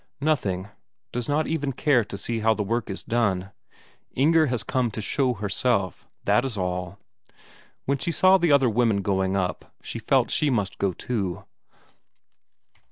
[0.21, 0.67] Nothing,
[1.11, 3.51] does not even care to see how the work is done.
[4.15, 6.97] Inger has come to show herself, that is all.
[7.85, 11.43] When she saw the other women going up, she felt she must go too.